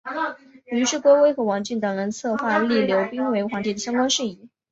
[0.65, 4.49] 于是郭威和王峻等人策划立刘赟为皇帝的相关事宜。